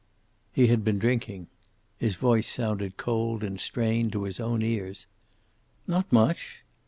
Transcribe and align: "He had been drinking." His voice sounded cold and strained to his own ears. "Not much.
"He 0.51 0.65
had 0.65 0.83
been 0.83 0.97
drinking." 0.97 1.45
His 1.99 2.15
voice 2.15 2.49
sounded 2.49 2.97
cold 2.97 3.43
and 3.43 3.59
strained 3.59 4.13
to 4.13 4.23
his 4.23 4.39
own 4.39 4.63
ears. 4.63 5.05
"Not 5.85 6.11
much. 6.11 6.63